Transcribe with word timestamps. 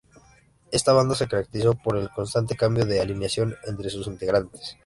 Esta 0.71 0.93
banda, 0.93 1.13
se 1.13 1.27
caracterizó 1.27 1.75
por 1.75 1.95
el 1.95 2.09
constante 2.09 2.57
cambio 2.57 2.85
de 2.87 2.99
alineación 3.01 3.55
entre 3.67 3.91
sus 3.91 4.07
integrantes. 4.07 4.75